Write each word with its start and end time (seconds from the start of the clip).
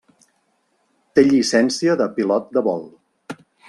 Té 1.19 1.25
llicència 1.29 1.99
de 2.03 2.11
pilot 2.19 2.53
de 2.59 2.69
vol. 2.71 2.87